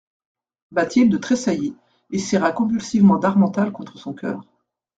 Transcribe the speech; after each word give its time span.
Bathilde 0.71 1.19
tressaillit 1.21 1.75
et 2.09 2.17
serra 2.17 2.51
convulsivement 2.53 3.19
d'Harmental 3.19 3.71
contre 3.71 3.99
son 3.99 4.15
coeur. 4.15 4.43